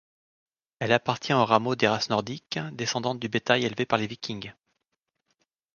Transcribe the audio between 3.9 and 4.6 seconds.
les Vikings.